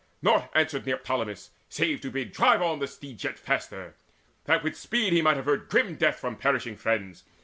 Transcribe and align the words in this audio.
Naught 0.23 0.49
answered 0.55 0.83
Neoptolemus, 0.87 1.51
save 1.69 2.01
to 2.01 2.09
bid 2.09 2.31
Drive 2.31 2.59
on 2.59 2.79
the 2.79 2.87
steeds 2.87 3.23
yet 3.23 3.37
faster, 3.37 3.93
that 4.45 4.63
with 4.63 4.75
speed 4.75 5.13
He 5.13 5.21
might 5.21 5.37
avert 5.37 5.69
grim 5.69 5.93
death 5.93 6.17
from 6.19 6.37
perishing 6.37 6.75
friends. 6.75 7.23